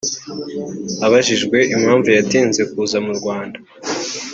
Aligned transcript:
Abajijwe 1.05 1.57
impamvu 1.75 2.07
yatinze 2.17 2.61
kuza 2.71 2.97
mu 3.05 3.13
Rwanda 3.19 3.57